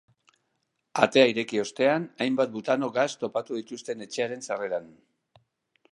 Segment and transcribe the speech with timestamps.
[1.05, 4.93] Atea ireki ostean, hainbat butano gas topatu dituzten etxearen sarreran.